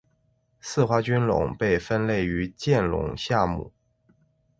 [0.59, 3.71] 似花君龙被分类于剑龙下目。